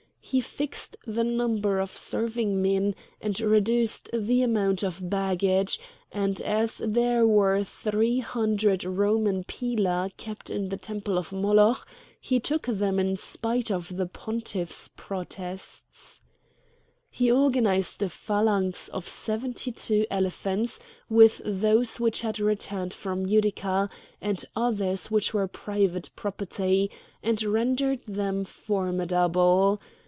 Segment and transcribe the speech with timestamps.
[0.23, 5.77] He fixed the number of serving men, and reduced the amount of baggage;
[6.11, 11.85] and as there were three hundred Roman pila kept in the temple of Moloch,
[12.21, 16.21] he took them in spite of the pontiff's protests.
[17.09, 20.79] He organised a phalanx of seventy two elephants
[21.09, 23.89] with those which had returned from Utica,
[24.21, 26.89] and others which were private property,
[27.23, 29.81] and rendered them formidable.